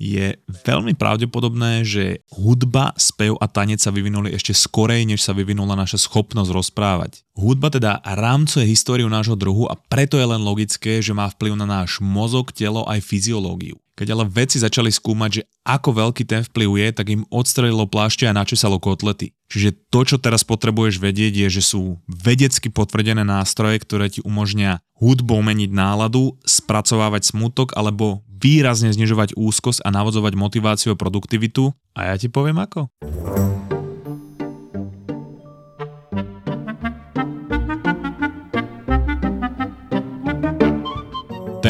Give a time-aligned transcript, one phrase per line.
[0.00, 0.32] je
[0.64, 6.00] veľmi pravdepodobné, že hudba, spev a tanec sa vyvinuli ešte skorej, než sa vyvinula naša
[6.00, 7.20] schopnosť rozprávať.
[7.36, 11.68] Hudba teda rámcuje históriu nášho druhu a preto je len logické, že má vplyv na
[11.68, 13.76] náš mozog, telo aj fyziológiu.
[14.00, 18.24] Keď ale vedci začali skúmať, že ako veľký ten vplyv je, tak im odstrelilo plášte
[18.24, 19.36] a načesalo kotlety.
[19.52, 24.80] Čiže to, čo teraz potrebuješ vedieť, je, že sú vedecky potvrdené nástroje, ktoré ti umožnia
[24.96, 31.76] hudbou meniť náladu, spracovávať smutok alebo výrazne znižovať úzkosť a navodzovať motiváciu a produktivitu.
[31.92, 32.88] A ja ti poviem ako.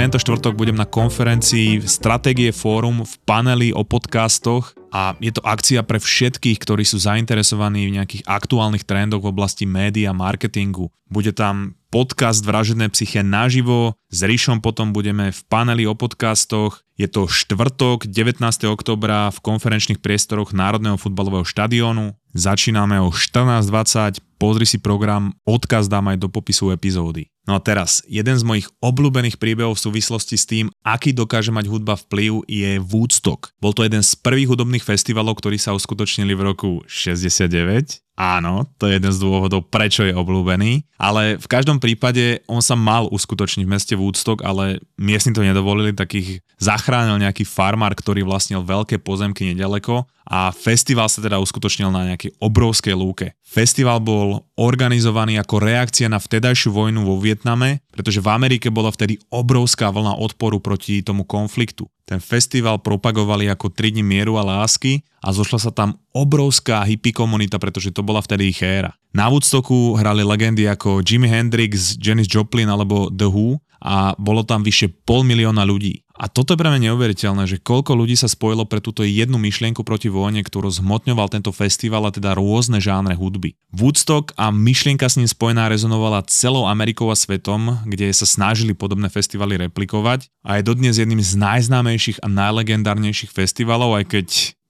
[0.00, 5.84] Tento štvrtok budem na konferencii Stratégie Fórum v paneli o podcastoch a je to akcia
[5.84, 10.88] pre všetkých, ktorí sú zainteresovaní v nejakých aktuálnych trendoch v oblasti média a marketingu.
[11.04, 16.80] Bude tam podcast Vražené psyche naživo, s Ríšom potom budeme v paneli o podcastoch.
[16.96, 18.40] Je to štvrtok, 19.
[18.72, 22.16] oktobra v konferenčných priestoroch Národného futbalového štadiónu.
[22.32, 27.28] Začíname o 14.20, pozri si program, odkaz dám aj do popisu epizódy.
[27.44, 31.69] No a teraz, jeden z mojich obľúbených príbehov v súvislosti s tým, aký dokáže mať
[31.69, 33.52] hudba vplyv, je Woodstock.
[33.61, 38.84] Bol to jeden z prvých hudobných festivalov, ktorí sa uskutočnili v roku 69 Áno, to
[38.84, 43.64] je jeden z dôvodov, prečo je obľúbený, ale v každom prípade on sa mal uskutočniť
[43.64, 49.56] v meste Woodstock, ale miestni to nedovolili, takých zachránil nejaký farmár, ktorý vlastnil veľké pozemky
[49.56, 53.34] nedaleko a festival sa teda uskutočnil na nejakej obrovskej lúke.
[53.42, 59.19] Festival bol organizovaný ako reakcia na vtedajšiu vojnu vo Vietname, pretože v Amerike bola vtedy
[59.35, 61.90] obrovská vlna odporu proti tomu konfliktu.
[62.07, 67.11] Ten festival propagovali ako 3 dní mieru a lásky a zošla sa tam obrovská hippie
[67.11, 68.95] komunita, pretože to bola vtedy ich éra.
[69.11, 74.63] Na Woodstocku hrali legendy ako Jimi Hendrix, Janis Joplin alebo The Who a bolo tam
[74.63, 76.07] vyše pol milióna ľudí.
[76.20, 79.81] A toto je pre mňa neuveriteľné, že koľko ľudí sa spojilo pre túto jednu myšlienku
[79.81, 83.57] proti vojne, ktorú zhmotňoval tento festival a teda rôzne žánre hudby.
[83.73, 89.08] Woodstock a myšlienka s ním spojená rezonovala celou Amerikou a svetom, kde sa snažili podobné
[89.08, 94.27] festivaly replikovať a je dodnes jedným z najznámejších a najlegendárnejších festivalov, aj keď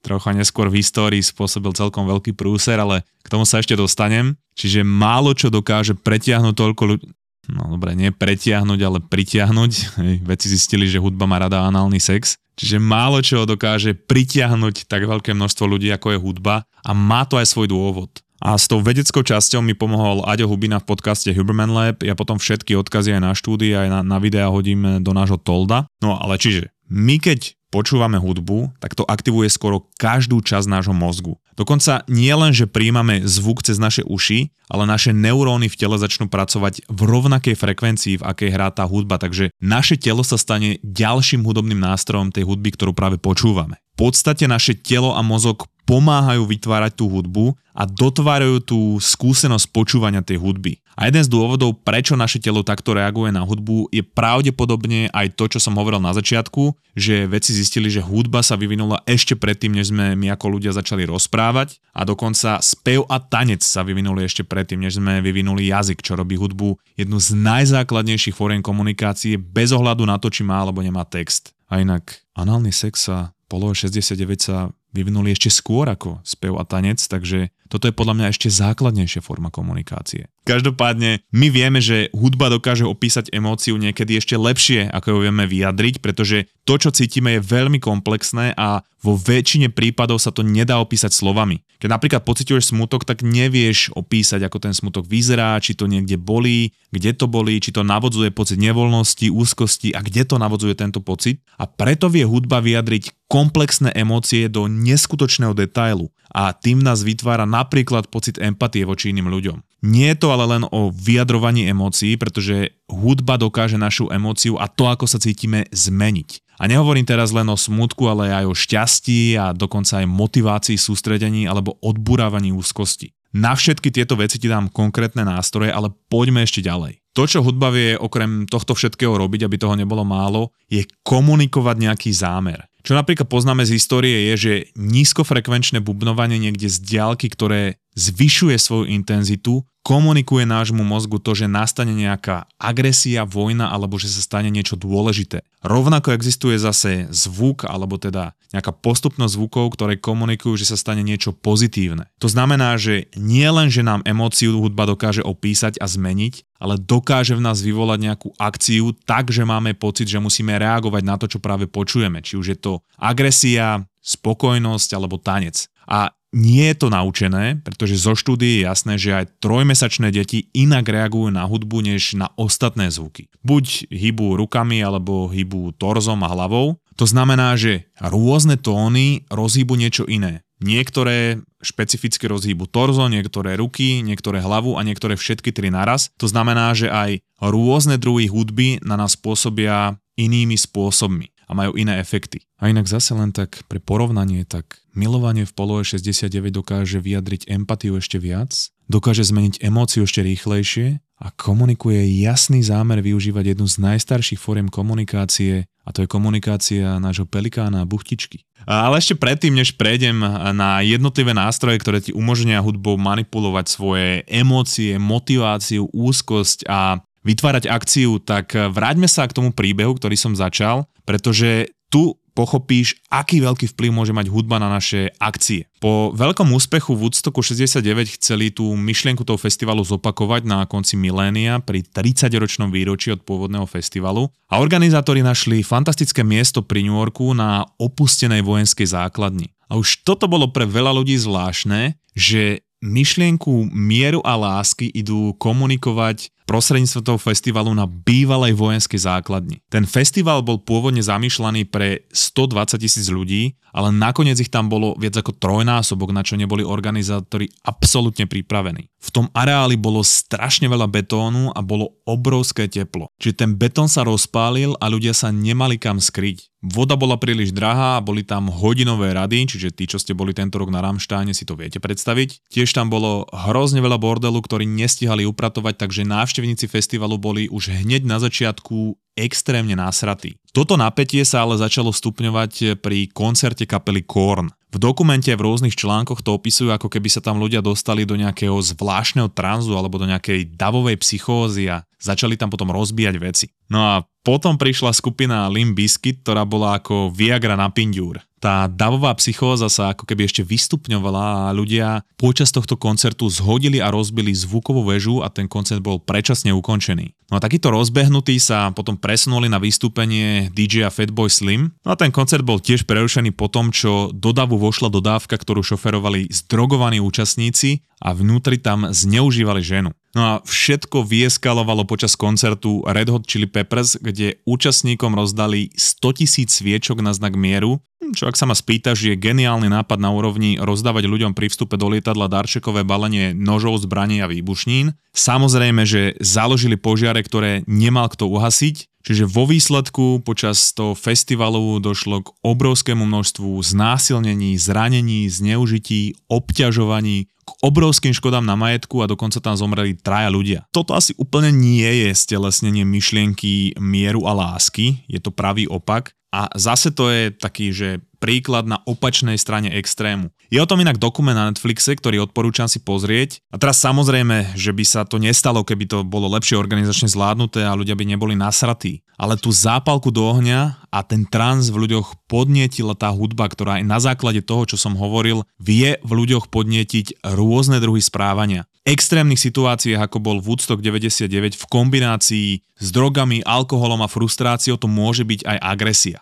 [0.07, 4.39] trocha neskôr v histórii spôsobil celkom veľký prúser, ale k tomu sa ešte dostanem.
[4.55, 7.05] Čiže málo čo dokáže pretiahnuť toľko ľudí,
[7.51, 9.73] no dobre, nie pretiahnuť, ale pritiahnuť.
[10.01, 12.39] Hej, vedci zistili, že hudba má rada análny sex.
[12.61, 17.41] Čiže málo čo dokáže pritiahnuť tak veľké množstvo ľudí, ako je hudba a má to
[17.41, 18.11] aj svoj dôvod.
[18.41, 22.01] A s tou vedeckou časťou mi pomohol Aďo Hubina v podcaste Huberman Lab.
[22.01, 25.85] Ja potom všetky odkazy aj na štúdie, aj na, na videa hodím do nášho tolda.
[26.01, 31.37] No ale čiže, my keď počúvame hudbu, tak to aktivuje skoro každú časť nášho mozgu.
[31.61, 36.33] Dokonca nie len, že príjmame zvuk cez naše uši, ale naše neuróny v tele začnú
[36.33, 41.45] pracovať v rovnakej frekvencii, v akej hrá tá hudba, takže naše telo sa stane ďalším
[41.45, 43.77] hudobným nástrojom tej hudby, ktorú práve počúvame.
[44.01, 50.23] V podstate naše telo a mozog pomáhajú vytvárať tú hudbu a dotvárajú tú skúsenosť počúvania
[50.23, 50.79] tej hudby.
[50.95, 55.51] A jeden z dôvodov, prečo naše telo takto reaguje na hudbu, je pravdepodobne aj to,
[55.51, 59.91] čo som hovoril na začiatku, že vedci zistili, že hudba sa vyvinula ešte predtým, než
[59.91, 64.87] sme my ako ľudia začali rozprávať a dokonca spev a tanec sa vyvinuli ešte predtým,
[64.87, 70.21] než sme vyvinuli jazyk, čo robí hudbu jednu z najzákladnejších fórien komunikácie bez ohľadu na
[70.23, 71.57] to, či má alebo nemá text.
[71.67, 76.99] A inak análny sex sa polo 69 sa vyvinuli ešte skôr ako spev a tanec,
[76.99, 80.27] takže toto je podľa mňa ešte základnejšia forma komunikácie.
[80.43, 86.03] Každopádne, my vieme, že hudba dokáže opísať emóciu niekedy ešte lepšie, ako ju vieme vyjadriť,
[86.03, 91.15] pretože to, čo cítime, je veľmi komplexné a vo väčšine prípadov sa to nedá opísať
[91.15, 91.63] slovami.
[91.81, 96.77] Keď napríklad pociťuješ smutok, tak nevieš opísať, ako ten smutok vyzerá, či to niekde bolí,
[96.93, 101.41] kde to bolí, či to navodzuje pocit nevoľnosti, úzkosti a kde to navodzuje tento pocit.
[101.57, 108.09] A preto vie hudba vyjadriť komplexné emócie do neskutočného detailu a tým nás vytvára napríklad
[108.09, 109.59] pocit empatie voči iným ľuďom.
[109.85, 114.89] Nie je to ale len o vyjadrovaní emócií, pretože hudba dokáže našu emóciu a to,
[114.89, 116.61] ako sa cítime, zmeniť.
[116.61, 121.49] A nehovorím teraz len o smutku, ale aj o šťastí a dokonca aj motivácii, sústredení
[121.49, 123.17] alebo odburávaní úzkosti.
[123.31, 127.01] Na všetky tieto veci ti dám konkrétne nástroje, ale poďme ešte ďalej.
[127.15, 132.11] To, čo hudba vie okrem tohto všetkého robiť, aby toho nebolo málo, je komunikovať nejaký
[132.15, 132.70] zámer.
[132.81, 138.89] Čo napríklad poznáme z histórie je, že nízkofrekvenčné bubnovanie niekde z diálky, ktoré zvyšuje svoju
[138.89, 144.77] intenzitu, komunikuje nášmu mozgu to, že nastane nejaká agresia, vojna alebo že sa stane niečo
[144.77, 145.41] dôležité.
[145.65, 151.33] Rovnako existuje zase zvuk alebo teda nejaká postupnosť zvukov, ktoré komunikujú, že sa stane niečo
[151.33, 152.09] pozitívne.
[152.21, 157.37] To znamená, že nie len, že nám emóciu hudba dokáže opísať a zmeniť, ale dokáže
[157.37, 161.39] v nás vyvolať nejakú akciu tak, že máme pocit, že musíme reagovať na to, čo
[161.41, 162.21] práve počujeme.
[162.21, 165.69] Či už je to agresia, spokojnosť alebo tanec.
[165.89, 170.87] A nie je to naučené, pretože zo štúdie je jasné, že aj trojmesačné deti inak
[170.87, 173.27] reagujú na hudbu než na ostatné zvuky.
[173.43, 176.79] Buď hýbu rukami alebo hýbu torzom a hlavou.
[176.95, 180.47] To znamená, že rôzne tóny rozhýbu niečo iné.
[180.61, 186.13] Niektoré špecificky rozhýbu torzo, niektoré ruky, niektoré hlavu a niektoré všetky tri naraz.
[186.21, 191.99] To znamená, že aj rôzne druhy hudby na nás pôsobia inými spôsobmi a majú iné
[191.99, 192.47] efekty.
[192.63, 197.99] A inak zase len tak pre porovnanie, tak milovanie v polohe 69 dokáže vyjadriť empatiu
[197.99, 198.55] ešte viac,
[198.87, 205.67] dokáže zmeniť emóciu ešte rýchlejšie a komunikuje jasný zámer využívať jednu z najstarších fóriem komunikácie
[205.83, 208.47] a to je komunikácia nášho pelikána a buchtičky.
[208.63, 210.23] Ale ešte predtým, než prejdem
[210.55, 218.21] na jednotlivé nástroje, ktoré ti umožnia hudbou manipulovať svoje emócie, motiváciu, úzkosť a vytvárať akciu,
[218.23, 223.91] tak vráťme sa k tomu príbehu, ktorý som začal, pretože tu pochopíš, aký veľký vplyv
[223.91, 225.67] môže mať hudba na naše akcie.
[225.83, 231.83] Po veľkom úspechu Woodstocku 69 chceli tú myšlienku toho festivalu zopakovať na konci milénia pri
[231.83, 238.47] 30-ročnom výročí od pôvodného festivalu a organizátori našli fantastické miesto pri New Yorku na opustenej
[238.47, 239.51] vojenskej základni.
[239.67, 246.33] A už toto bolo pre veľa ľudí zvláštne, že myšlienku mieru a lásky idú komunikovať
[246.51, 249.63] prostredníctvom toho festivalu na bývalej vojenskej základni.
[249.71, 255.19] Ten festival bol pôvodne zamýšľaný pre 120 tisíc ľudí, ale nakoniec ich tam bolo viac
[255.19, 258.91] ako trojnásobok, na čo neboli organizátori absolútne pripravení.
[259.01, 263.09] V tom areáli bolo strašne veľa betónu a bolo obrovské teplo.
[263.17, 266.51] Čiže ten betón sa rozpálil a ľudia sa nemali kam skryť.
[266.61, 270.61] Voda bola príliš drahá a boli tam hodinové rady, čiže tí, čo ste boli tento
[270.61, 272.53] rok na Ramštáne, si to viete predstaviť.
[272.53, 278.05] Tiež tam bolo hrozne veľa bordelu, ktorí nestihali upratovať, takže návštevníci festivalu boli už hneď
[278.05, 280.37] na začiatku extrémne násratí.
[280.51, 284.51] Toto napätie sa ale začalo stupňovať pri koncerte kapely Korn.
[284.71, 288.55] V dokumente v rôznych článkoch to opisujú, ako keby sa tam ľudia dostali do nejakého
[288.55, 293.47] zvláštneho tranzu alebo do nejakej davovej psychózy a začali tam potom rozbíjať veci.
[293.67, 299.13] No a potom prišla skupina Limp Bizkit, ktorá bola ako Viagra na pinďúr tá davová
[299.21, 304.81] psychóza sa ako keby ešte vystupňovala a ľudia počas tohto koncertu zhodili a rozbili zvukovú
[304.89, 307.13] väžu a ten koncert bol predčasne ukončený.
[307.29, 311.71] No a takýto rozbehnutí sa potom presunuli na vystúpenie DJ Fatboy Slim.
[311.85, 315.61] No a ten koncert bol tiež prerušený po tom, čo do davu vošla dodávka, ktorú
[315.63, 319.93] šoferovali zdrogovaní účastníci a vnútri tam zneužívali ženu.
[320.11, 326.51] No a všetko vyeskalovalo počas koncertu Red Hot Chili Peppers, kde účastníkom rozdali 100 tisíc
[326.59, 327.79] sviečok na znak mieru,
[328.11, 331.87] čo ak sa ma spýtaš, je geniálny nápad na úrovni rozdávať ľuďom pri vstupe do
[331.87, 334.99] lietadla darčekové balenie nožov, zbraní a výbušnín.
[335.15, 342.21] Samozrejme, že založili požiare, ktoré nemal kto uhasiť, Čiže vo výsledku počas toho festivalu došlo
[342.21, 349.99] k obrovskému množstvu znásilnení, zranení, zneužití, obťažovaní, obrovským škodám na majetku a dokonca tam zomreli
[349.99, 350.67] traja ľudia.
[350.71, 356.15] Toto asi úplne nie je stelesnenie myšlienky mieru a lásky, je to pravý opak.
[356.31, 360.31] A zase to je taký, že príklad na opačnej strane extrému.
[360.51, 363.43] Je o tom inak dokument na Netflixe, ktorý odporúčam si pozrieť.
[363.51, 367.75] A teraz samozrejme, že by sa to nestalo, keby to bolo lepšie organizačne zvládnuté a
[367.75, 369.03] ľudia by neboli nasratí.
[369.15, 373.85] Ale tú zápalku do ohňa a ten trans v ľuďoch podnietila tá hudba, ktorá aj
[373.87, 380.11] na základe toho, čo som hovoril, vie v ľuďoch podnietiť rôzne druhy správania extrémnych situáciách,
[380.11, 385.59] ako bol Woodstock 99, v kombinácii s drogami, alkoholom a frustráciou to môže byť aj
[385.63, 386.19] agresia.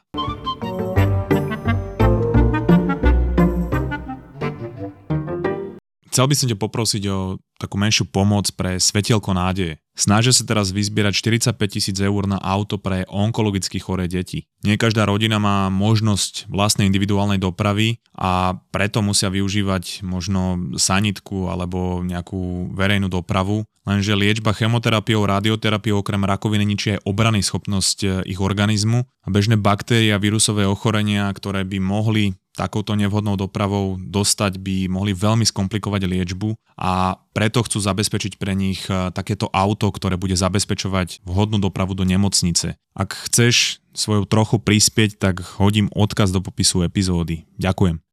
[6.12, 9.82] Chcel by som ťa poprosiť o takú menšiu pomoc pre Svetielko nádeje.
[9.98, 11.10] Snažia sa teraz vyzbierať
[11.50, 14.46] 45 tisíc eur na auto pre onkologicky choré deti.
[14.62, 22.06] Nie každá rodina má možnosť vlastnej individuálnej dopravy a preto musia využívať možno sanitku alebo
[22.06, 23.66] nejakú verejnú dopravu.
[23.82, 30.14] Lenže liečba chemoterapiou, radioterapiou okrem rakoviny ničí aj obrany schopnosť ich organizmu a bežné baktérie
[30.14, 36.58] a vírusové ochorenia, ktoré by mohli takouto nevhodnou dopravou dostať, by mohli veľmi skomplikovať liečbu
[36.74, 37.14] a
[37.48, 42.76] preto chcú zabezpečiť pre nich e, takéto auto, ktoré bude zabezpečovať vhodnú dopravu do nemocnice.
[42.92, 47.48] Ak chceš svoju trochu prispieť, tak hodím odkaz do popisu epizódy.
[47.56, 48.04] Ďakujem.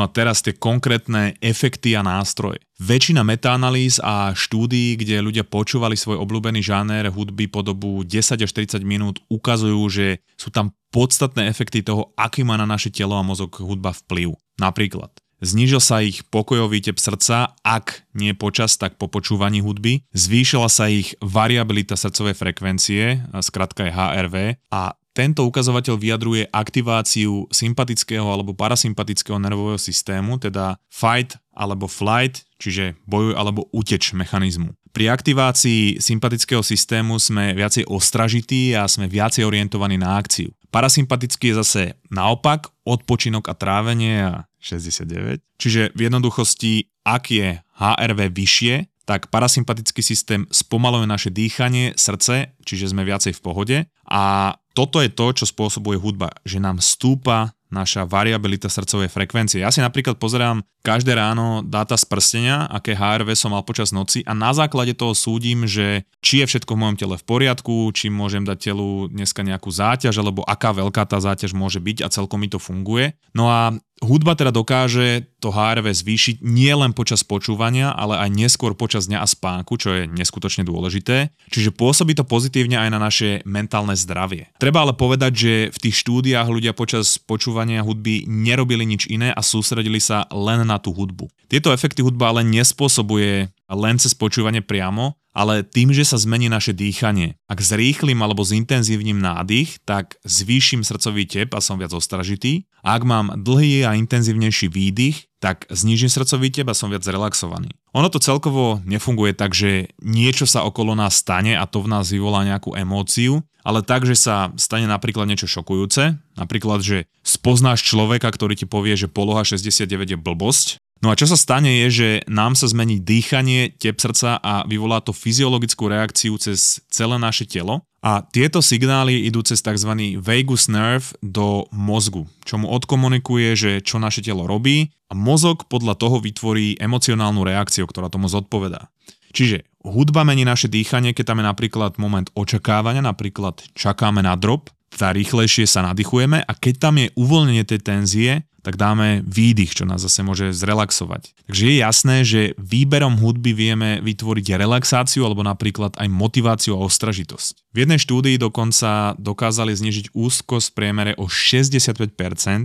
[0.00, 2.64] No a teraz tie konkrétne efekty a nástroje.
[2.80, 8.48] Väčšina metaanalýz a štúdií, kde ľudia počúvali svoj obľúbený žáner hudby po dobu 10 až
[8.48, 13.20] 30 minút, ukazujú, že sú tam podstatné efekty toho, aký má na naše telo a
[13.20, 14.40] mozog hudba vplyv.
[14.56, 20.04] Napríklad, Znížil sa ich pokojový tep srdca, ak nie počas, tak po počúvaní hudby.
[20.12, 24.36] Zvýšila sa ich variabilita srdcovej frekvencie, skratka je HRV,
[24.68, 32.94] a tento ukazovateľ vyjadruje aktiváciu sympatického alebo parasympatického nervového systému, teda fight alebo flight, čiže
[33.10, 34.70] bojuj alebo uteč mechanizmu.
[34.90, 40.50] Pri aktivácii sympatického systému sme viacej ostražití a sme viacej orientovaní na akciu.
[40.70, 45.42] Parasympatický je zase naopak odpočinok a trávenie a 69.
[45.58, 52.94] Čiže v jednoduchosti, ak je HRV vyššie, tak parasympatický systém spomaluje naše dýchanie, srdce, čiže
[52.94, 53.76] sme viacej v pohode
[54.06, 59.62] a toto je to, čo spôsobuje hudba, že nám stúpa naša variabilita srdcovej frekvencie.
[59.62, 64.26] Ja si napríklad pozerám každé ráno dáta z prstenia, aké HRV som mal počas noci
[64.26, 68.10] a na základe toho súdim, že či je všetko v mojom tele v poriadku, či
[68.10, 72.42] môžem dať telu dneska nejakú záťaž, alebo aká veľká tá záťaž môže byť a celkom
[72.42, 73.14] mi to funguje.
[73.34, 78.72] No a Hudba teda dokáže to HRV zvýšiť nie len počas počúvania, ale aj neskôr
[78.72, 81.36] počas dňa a spánku, čo je neskutočne dôležité.
[81.52, 84.48] Čiže pôsobí to pozitívne aj na naše mentálne zdravie.
[84.56, 89.44] Treba ale povedať, že v tých štúdiách ľudia počas počúvania hudby nerobili nič iné a
[89.44, 91.28] sústredili sa len na tú hudbu.
[91.52, 96.74] Tieto efekty hudba ale nespôsobuje len cez počúvanie priamo, ale tým, že sa zmení naše
[96.74, 97.38] dýchanie.
[97.46, 102.66] Ak zrýchlim alebo zintenzívnim nádych, tak zvýšim srdcový tep a som viac ostražitý.
[102.82, 107.70] A ak mám dlhý a intenzívnejší výdych, tak znížim srdcový tep a som viac relaxovaný.
[107.94, 112.10] Ono to celkovo nefunguje tak, že niečo sa okolo nás stane a to v nás
[112.10, 118.32] vyvolá nejakú emóciu, ale tak, že sa stane napríklad niečo šokujúce, napríklad, že spoznáš človeka,
[118.32, 122.08] ktorý ti povie, že poloha 69 je blbosť, No a čo sa stane je, že
[122.28, 127.88] nám sa zmení dýchanie, tep srdca a vyvolá to fyziologickú reakciu cez celé naše telo.
[128.04, 129.92] A tieto signály idú cez tzv.
[130.20, 135.96] vagus nerve do mozgu, čo mu odkomunikuje, že čo naše telo robí a mozog podľa
[135.96, 138.92] toho vytvorí emocionálnu reakciu, ktorá tomu zodpovedá.
[139.32, 144.68] Čiže hudba mení naše dýchanie, keď tam je napríklad moment očakávania, napríklad čakáme na drop,
[144.90, 149.88] teda rýchlejšie sa nadýchujeme a keď tam je uvoľnenie tej tenzie, tak dáme výdych, čo
[149.88, 151.48] nás zase môže zrelaxovať.
[151.48, 157.72] Takže je jasné, že výberom hudby vieme vytvoriť relaxáciu alebo napríklad aj motiváciu a ostražitosť.
[157.72, 162.12] V jednej štúdii dokonca dokázali znižiť úzkosť v priemere o 65%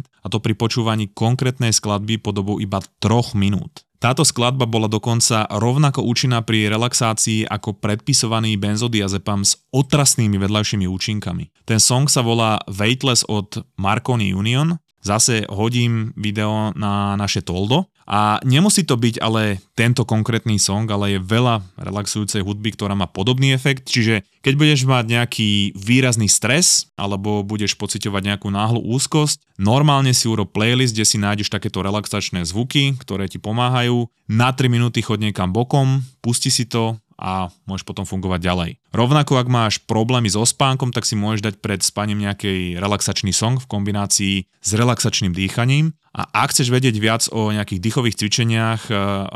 [0.03, 3.84] a to pri počúvaní konkrétnej skladby po dobu iba 3 minút.
[3.99, 11.65] Táto skladba bola dokonca rovnako účinná pri relaxácii ako predpisovaný benzodiazepam s otrasnými vedľajšími účinkami.
[11.65, 18.41] Ten song sa volá Weightless od Marconi Union Zase hodím video na naše toldo a
[18.41, 23.53] nemusí to byť ale tento konkrétny song, ale je veľa relaxujúcej hudby, ktorá má podobný
[23.53, 30.09] efekt, čiže keď budeš mať nejaký výrazný stres alebo budeš pocitovať nejakú náhlu úzkosť, normálne
[30.09, 34.09] si urob playlist, kde si nájdeš takéto relaxačné zvuky, ktoré ti pomáhajú.
[34.25, 38.69] Na 3 minúty chod niekam bokom, pusti si to, a môžeš potom fungovať ďalej.
[38.91, 43.59] Rovnako ak máš problémy so spánkom, tak si môžeš dať pred spaním nejaký relaxačný song
[43.59, 45.95] v kombinácii s relaxačným dýchaním.
[46.15, 48.93] A ak chceš vedieť viac o nejakých dýchových cvičeniach e,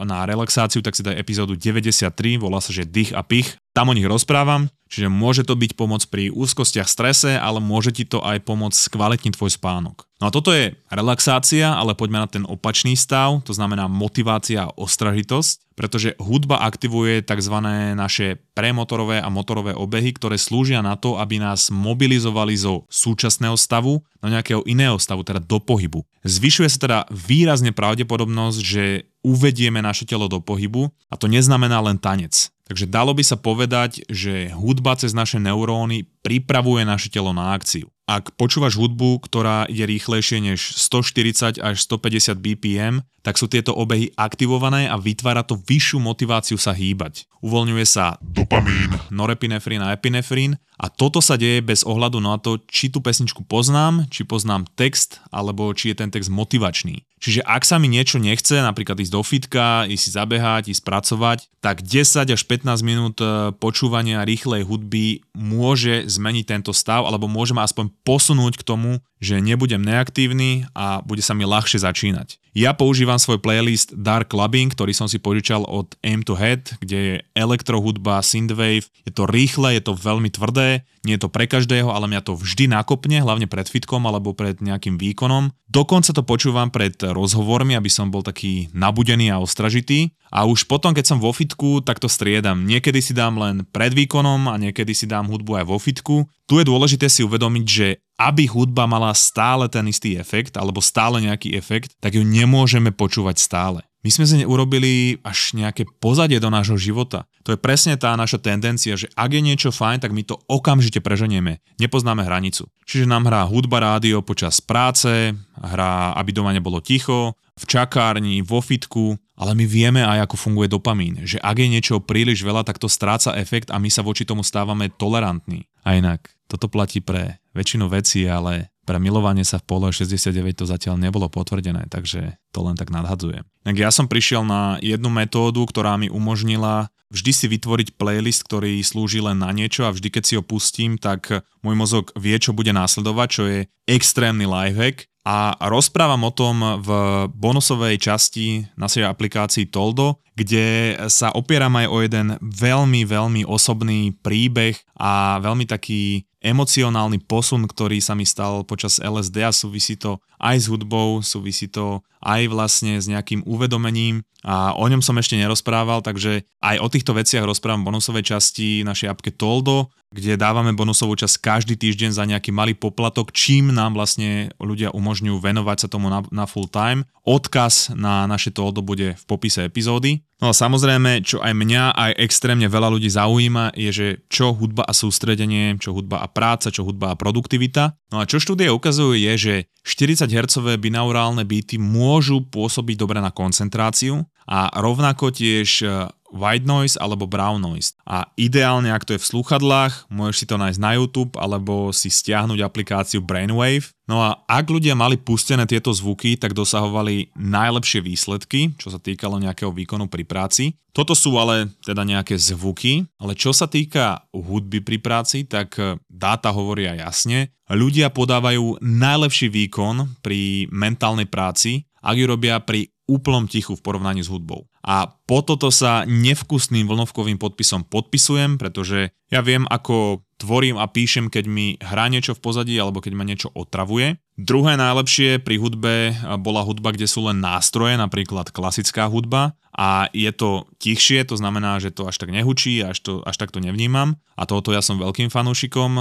[0.07, 3.59] na relaxáciu, tak si daj epizódu 93, volá sa, že dých a pich.
[3.79, 8.03] Tam o nich rozprávam, čiže môže to byť pomoc pri úzkostiach, strese, ale môže ti
[8.03, 10.03] to aj pomôcť skvalitniť tvoj spánok.
[10.19, 14.73] No a toto je relaxácia, ale poďme na ten opačný stav, to znamená motivácia a
[14.75, 17.55] ostražitosť, pretože hudba aktivuje tzv.
[17.95, 24.03] naše premotorové a motorové obehy, ktoré slúžia na to, aby nás mobilizovali zo súčasného stavu
[24.19, 26.03] do nejakého iného stavu, teda do pohybu.
[26.27, 31.95] Zvyšuje sa teda výrazne pravdepodobnosť, že uvedieme naše telo do pohybu a to neznamená len
[31.95, 32.51] tanec.
[32.69, 37.87] Takže dalo by sa povedať, že hudba cez naše neuróny pripravuje naše telo na akciu.
[38.09, 44.09] ak počúvaš hudbu, ktorá je rýchlejšie než 140 až 150 BPM, tak sú tieto obehy
[44.17, 47.29] aktivované a vytvára to vyššiu motiváciu sa hýbať.
[47.45, 52.87] Uvoľňuje sa dopamín, norepinefrín a epinefrín a toto sa deje bez ohľadu na to, či
[52.89, 57.03] tú pesničku poznám, či poznám text, alebo či je ten text motivačný.
[57.19, 61.39] Čiže ak sa mi niečo nechce, napríklad ísť do fitka, ísť si zabehať, ísť pracovať,
[61.59, 67.53] tak 10 až 15 minút e, počúvania rýchlej hudby môže zmeniť tento stav, alebo môže
[67.53, 72.41] ma aspoň posunúť k tomu, že nebudem neaktívny a bude sa mi ľahšie začínať.
[72.59, 76.97] Ja používam svoj playlist Dark Clubbing, ktorý som si požičal od Aim to Head, kde
[76.99, 81.87] je elektrohudba, synthwave, je to rýchle, je to veľmi tvrdé, nie je to pre každého,
[81.87, 85.55] ale mňa to vždy nakopne, hlavne pred fitkom alebo pred nejakým výkonom.
[85.71, 90.11] Dokonca to počúvam pred rozhovormi, aby som bol taký nabudený a ostražitý.
[90.27, 92.67] A už potom, keď som vo fitku, tak to striedam.
[92.67, 96.27] Niekedy si dám len pred výkonom a niekedy si dám hudbu aj vo fitku.
[96.43, 101.23] Tu je dôležité si uvedomiť, že aby hudba mala stále ten istý efekt, alebo stále
[101.23, 103.79] nejaký efekt, tak ju nemôžeme počúvať stále.
[103.99, 107.27] My sme si urobili až nejaké pozadie do nášho života.
[107.43, 111.03] To je presne tá naša tendencia, že ak je niečo fajn, tak my to okamžite
[111.03, 111.59] preženieme.
[111.83, 112.71] Nepoznáme hranicu.
[112.87, 118.63] Čiže nám hrá hudba rádio počas práce, hrá, aby doma nebolo ticho, v čakárni, vo
[118.63, 121.19] fitku, ale my vieme aj, ako funguje dopamín.
[121.27, 124.47] Že ak je niečo príliš veľa, tak to stráca efekt a my sa voči tomu
[124.47, 125.67] stávame tolerantní.
[125.83, 130.65] A inak, toto platí pre väčšinu vecí, ale pre milovanie sa v pole 69 to
[130.65, 133.45] zatiaľ nebolo potvrdené, takže to len tak nadhadzujem.
[133.61, 138.81] Tak ja som prišiel na jednu metódu, ktorá mi umožnila vždy si vytvoriť playlist, ktorý
[138.85, 142.53] slúži len na niečo a vždy, keď si ho pustím, tak môj mozog vie, čo
[142.53, 146.89] bude následovať, čo je extrémny lifehack a rozprávam o tom v
[147.33, 154.79] bonusovej časti našej aplikácii Toldo, kde sa opieram aj o jeden veľmi, veľmi osobný príbeh
[154.95, 160.55] a veľmi taký emocionálny posun, ktorý sa mi stal počas LSD a súvisí to aj
[160.55, 165.99] s hudbou, súvisí to aj vlastne s nejakým uvedomením a o ňom som ešte nerozprával,
[165.99, 171.13] takže aj o týchto veciach rozprávam v bonusovej časti našej apke Toldo, kde dávame bonusovú
[171.13, 176.09] časť každý týždeň za nejaký malý poplatok, čím nám vlastne ľudia umožňujú venovať sa tomu
[176.09, 177.05] na, na full time.
[177.29, 180.25] Odkaz na naše Toldo bude v popise epizódy.
[180.41, 184.87] No a samozrejme, čo aj mňa, aj extrémne veľa ľudí zaujíma, je, že čo hudba
[184.87, 187.93] a sústredenie, čo hudba a práca, čo hudba a produktivita.
[188.09, 193.29] No a čo štúdie ukazujú je, že 40 Hz binaurálne byty môžu pôsobiť dobre na
[193.29, 195.85] koncentráciu a rovnako tiež
[196.33, 197.93] white noise alebo brown noise.
[198.05, 202.09] A ideálne, ak to je v slúchadlách, môžeš si to nájsť na YouTube alebo si
[202.09, 203.89] stiahnuť aplikáciu Brainwave.
[204.09, 209.41] No a ak ľudia mali pustené tieto zvuky, tak dosahovali najlepšie výsledky, čo sa týkalo
[209.41, 210.77] nejakého výkonu pri práci.
[210.93, 215.77] Toto sú ale teda nejaké zvuky, ale čo sa týka hudby pri práci, tak
[216.09, 217.53] dáta hovoria jasne.
[217.69, 224.21] Ľudia podávajú najlepší výkon pri mentálnej práci, ak ju robia pri úplnom tichu v porovnaní
[224.21, 224.69] s hudbou.
[224.85, 231.27] A po toto sa nevkusným vlnovkovým podpisom podpisujem, pretože ja viem, ako tvorím a píšem,
[231.27, 234.15] keď mi hrá niečo v pozadí alebo keď ma niečo otravuje.
[234.39, 240.31] Druhé najlepšie pri hudbe bola hudba, kde sú len nástroje, napríklad klasická hudba a je
[240.31, 244.15] to tichšie, to znamená, že to až tak nehučí, až, to, až tak to nevnímam
[244.39, 245.91] a tohoto ja som veľkým fanúšikom.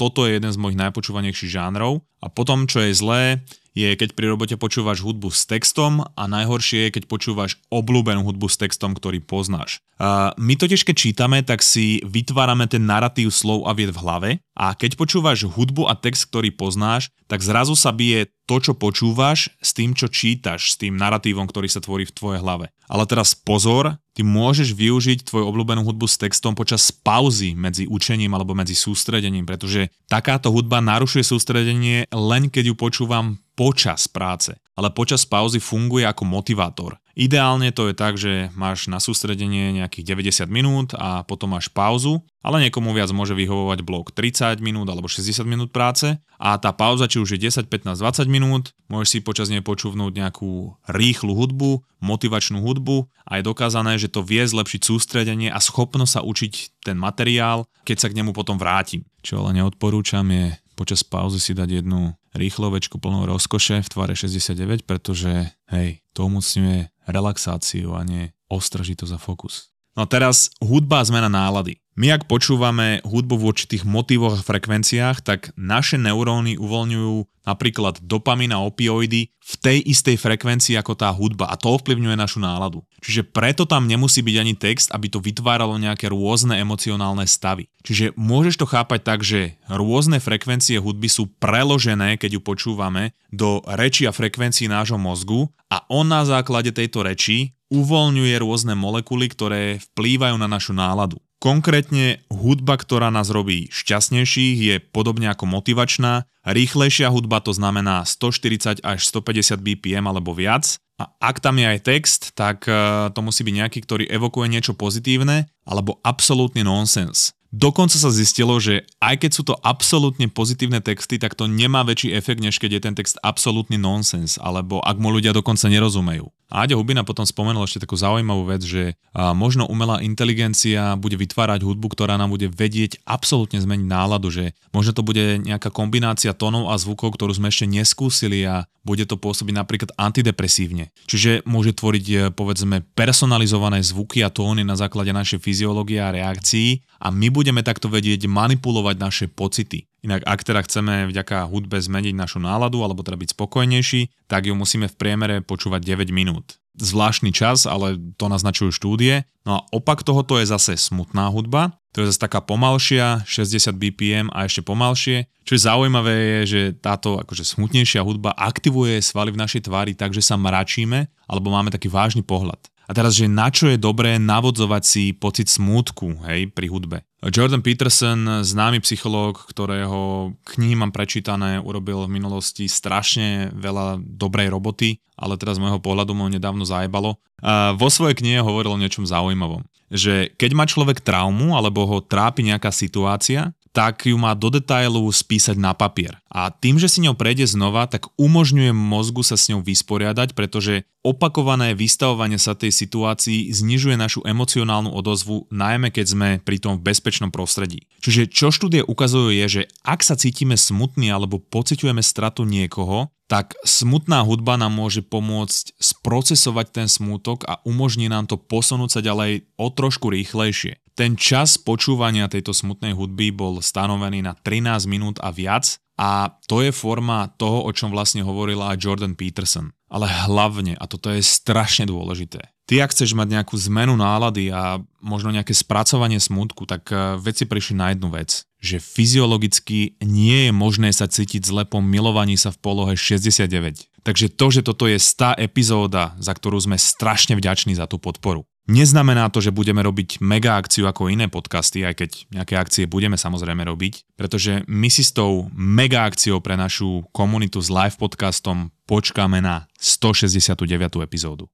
[0.00, 3.44] Toto je jeden z mojich najpočúvanejších žánrov a potom, čo je zlé,
[3.76, 8.48] je, keď pri robote počúvaš hudbu s textom a najhoršie je, keď počúvaš obľúbenú hudbu
[8.48, 9.84] s textom, ktorý poznáš.
[9.96, 14.30] Uh, my totiž, keď čítame, tak si vytvárame ten narratív slov a vied v hlave
[14.56, 19.52] a keď počúvaš hudbu a text, ktorý poznáš, tak zrazu sa bije to, čo počúvaš
[19.60, 22.72] s tým, čo čítaš, s tým narratívom, ktorý sa tvorí v tvojej hlave.
[22.86, 28.36] Ale teraz pozor, ty môžeš využiť tvoju obľúbenú hudbu s textom počas pauzy medzi učením
[28.36, 34.54] alebo medzi sústredením, pretože takáto hudba narušuje sústredenie len keď ju počúvam počas práce.
[34.76, 37.00] Ale počas pauzy funguje ako motivátor.
[37.16, 40.12] Ideálne to je tak, že máš na sústredenie nejakých
[40.44, 45.08] 90 minút a potom máš pauzu, ale niekomu viac môže vyhovovať blok 30 minút alebo
[45.08, 49.18] 60 minút práce a tá pauza, či už je 10, 15, 20 minút, môžeš si
[49.24, 54.84] počas nej počúvnuť nejakú rýchlu hudbu, motivačnú hudbu a je dokázané, že to vie zlepšiť
[54.84, 59.08] sústredenie a schopnosť sa učiť ten materiál, keď sa k nemu potom vrátim.
[59.24, 64.84] Čo ale neodporúčam je počas pauzy si dať jednu rýchlovečku plnú rozkoše v tvare 69,
[64.84, 69.75] pretože hej, to umocňuje relaxáciu a nie ostražitosť a fokus.
[69.96, 71.80] No a teraz hudba a zmena nálady.
[71.96, 78.52] My ak počúvame hudbu v určitých motivoch a frekvenciách, tak naše neuróny uvoľňujú napríklad dopamín
[78.52, 82.84] a opioidy v tej istej frekvencii ako tá hudba a to ovplyvňuje našu náladu.
[83.00, 87.72] Čiže preto tam nemusí byť ani text, aby to vytváralo nejaké rôzne emocionálne stavy.
[87.80, 93.64] Čiže môžeš to chápať tak, že rôzne frekvencie hudby sú preložené, keď ju počúvame, do
[93.64, 99.82] reči a frekvencií nášho mozgu a on na základe tejto reči uvoľňuje rôzne molekuly, ktoré
[99.92, 101.18] vplývajú na našu náladu.
[101.36, 106.24] Konkrétne hudba, ktorá nás robí šťastnejších, je podobne ako motivačná.
[106.48, 110.80] Rýchlejšia hudba to znamená 140 až 150 BPM alebo viac.
[110.96, 112.72] A ak tam je aj text, tak e,
[113.12, 117.36] to musí byť nejaký, ktorý evokuje niečo pozitívne alebo absolútny nonsens.
[117.52, 122.16] Dokonca sa zistilo, že aj keď sú to absolútne pozitívne texty, tak to nemá väčší
[122.16, 126.32] efekt, než keď je ten text absolútny nonsens, alebo ak mu ľudia dokonca nerozumejú.
[126.46, 128.94] A Aďo Hubina potom spomenul ešte takú zaujímavú vec, že
[129.34, 134.94] možno umelá inteligencia bude vytvárať hudbu, ktorá nám bude vedieť absolútne zmeniť náladu, že možno
[134.94, 139.54] to bude nejaká kombinácia tónov a zvukov, ktorú sme ešte neskúsili a bude to pôsobiť
[139.58, 140.94] napríklad antidepresívne.
[141.10, 146.86] Čiže môže tvoriť e, povedzme personalizované zvuky a tóny na základe našej fyziológie a reakcií
[147.02, 149.90] a my budeme takto vedieť manipulovať naše pocity.
[150.06, 154.54] Inak ak teda chceme vďaka hudbe zmeniť našu náladu alebo teda byť spokojnejší, tak ju
[154.54, 156.62] musíme v priemere počúvať 9 minút.
[156.78, 159.26] Zvláštny čas, ale to naznačujú štúdie.
[159.42, 164.28] No a opak tohoto je zase smutná hudba, to je zase taká pomalšia, 60 BPM
[164.30, 165.26] a ešte pomalšie.
[165.42, 170.12] Čo je zaujímavé je, že táto akože smutnejšia hudba aktivuje svaly v našej tvári tak,
[170.12, 172.60] že sa mračíme alebo máme taký vážny pohľad.
[172.86, 177.02] A teraz, že na čo je dobré navodzovať si pocit smútku hej, pri hudbe.
[177.26, 185.02] Jordan Peterson, známy psychológ, ktorého knihy mám prečítané, urobil v minulosti strašne veľa dobrej roboty,
[185.18, 187.18] ale teraz z môjho pohľadu mu nedávno zajebalo.
[187.42, 189.66] A vo svojej knihe hovoril o niečom zaujímavom.
[189.90, 195.04] Že keď má človek traumu alebo ho trápi nejaká situácia, tak ju má do detailu
[195.04, 196.16] spísať na papier.
[196.32, 200.88] A tým, že si ňou prejde znova, tak umožňuje mozgu sa s ňou vysporiadať, pretože
[201.04, 206.88] opakované vystavovanie sa tej situácii znižuje našu emocionálnu odozvu, najmä keď sme pri tom v
[206.88, 207.84] bezpečnom prostredí.
[208.00, 213.60] Čiže čo štúdie ukazujú je, že ak sa cítime smutný alebo pociťujeme stratu niekoho, tak
[213.60, 219.44] smutná hudba nám môže pomôcť sprocesovať ten smútok a umožní nám to posunúť sa ďalej
[219.60, 220.80] o trošku rýchlejšie.
[220.96, 226.64] Ten čas počúvania tejto smutnej hudby bol stanovený na 13 minút a viac a to
[226.64, 229.76] je forma toho, o čom vlastne hovorila aj Jordan Peterson.
[229.92, 234.80] Ale hlavne, a toto je strašne dôležité, ty ak chceš mať nejakú zmenu nálady a
[235.04, 240.52] možno nejaké spracovanie smutku, tak eh, veci prišli na jednu vec, že fyziologicky nie je
[240.56, 243.92] možné sa cítiť zle po milovaní sa v polohe 69.
[244.00, 248.48] Takže to, že toto je 100 epizóda, za ktorú sme strašne vďační za tú podporu.
[248.66, 253.14] Neznamená to, že budeme robiť mega akciu ako iné podcasty, aj keď nejaké akcie budeme
[253.14, 258.74] samozrejme robiť, pretože my si s tou mega akciou pre našu komunitu s live podcastom
[258.90, 260.66] počkáme na 169.
[260.98, 261.46] epizódu.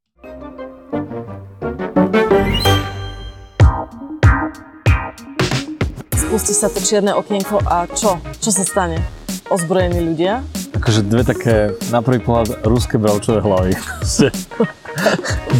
[6.16, 8.24] Spustí sa to čierne okienko a čo?
[8.40, 9.04] Čo sa stane?
[9.52, 10.40] Ozbrojení ľudia?
[10.72, 13.72] Akože dve také, na prvý pohľad, ruské bravčové hlavy.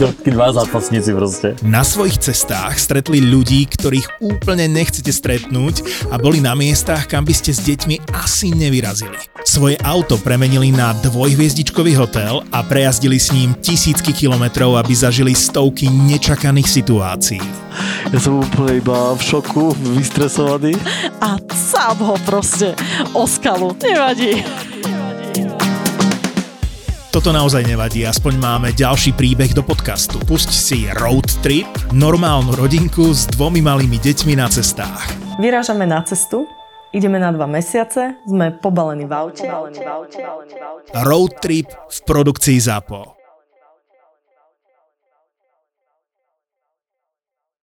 [0.03, 1.49] Takí dva zápasníci proste.
[1.65, 7.33] Na svojich cestách stretli ľudí, ktorých úplne nechcete stretnúť a boli na miestach, kam by
[7.33, 9.17] ste s deťmi asi nevyrazili.
[9.45, 15.89] Svoje auto premenili na dvojhviezdičkový hotel a prejazdili s ním tisícky kilometrov, aby zažili stovky
[15.89, 17.43] nečakaných situácií.
[18.13, 20.77] Ja som úplne iba v šoku, vystresovaný.
[21.25, 22.77] A sám ho proste
[23.17, 23.73] o skalu.
[23.81, 24.45] Nevadí.
[27.13, 30.17] Toto naozaj nevadí, aspoň máme ďalší príbeh do podcastu.
[30.25, 35.13] Pusť si Road Trip, normálnu rodinku s dvomi malými deťmi na cestách.
[35.37, 36.49] Vyrážame na cestu,
[36.89, 39.45] ideme na dva mesiace, sme pobalení v aute.
[41.05, 43.22] Road Trip v produkcii ZAPO.